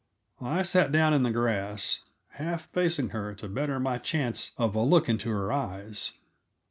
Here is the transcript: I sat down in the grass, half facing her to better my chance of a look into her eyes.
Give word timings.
I 0.41 0.63
sat 0.63 0.91
down 0.91 1.13
in 1.13 1.21
the 1.21 1.29
grass, 1.29 2.01
half 2.29 2.69
facing 2.71 3.09
her 3.09 3.35
to 3.35 3.47
better 3.47 3.79
my 3.79 3.99
chance 3.99 4.51
of 4.57 4.73
a 4.73 4.81
look 4.81 5.07
into 5.07 5.29
her 5.29 5.53
eyes. 5.53 6.13